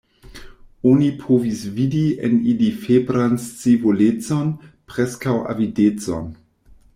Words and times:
Oni 0.91 1.09
povis 1.17 1.59
vidi 1.75 2.01
en 2.27 2.33
ili 2.53 2.69
febran 2.85 3.37
scivolecon, 3.45 4.51
preskaŭ 4.93 5.37
avidecon. 5.55 6.35